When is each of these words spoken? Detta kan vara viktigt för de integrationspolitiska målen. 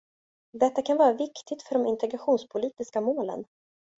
Detta 0.53 0.81
kan 0.81 0.97
vara 0.97 1.13
viktigt 1.13 1.63
för 1.63 1.75
de 1.75 1.85
integrationspolitiska 1.87 3.01
målen. 3.01 3.45